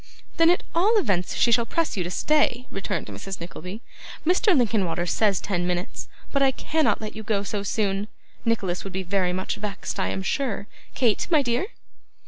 'Then 0.37 0.49
at 0.49 0.63
all 0.73 0.97
events 0.97 1.35
she 1.35 1.51
shall 1.51 1.63
press 1.63 1.95
you 1.95 2.03
to 2.03 2.09
stay,' 2.09 2.65
returned 2.71 3.05
Mrs. 3.05 3.39
Nickleby. 3.39 3.81
'Mr. 4.25 4.57
Linkinwater 4.57 5.05
says 5.05 5.39
ten 5.39 5.67
minutes, 5.67 6.07
but 6.31 6.41
I 6.41 6.49
cannot 6.49 6.99
let 7.01 7.15
you 7.15 7.21
go 7.21 7.43
so 7.43 7.61
soon; 7.61 8.07
Nicholas 8.43 8.83
would 8.83 8.93
be 8.93 9.03
very 9.03 9.31
much 9.31 9.57
vexed, 9.57 9.99
I 9.99 10.07
am 10.07 10.23
sure. 10.23 10.65
Kate, 10.95 11.27
my 11.29 11.43
dear! 11.43 11.67